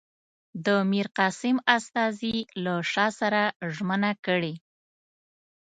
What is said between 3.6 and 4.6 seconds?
ژمنه کړې.